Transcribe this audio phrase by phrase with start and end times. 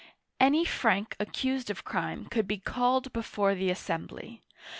[0.39, 4.41] Any Frank accused of crime could be called before the assembly.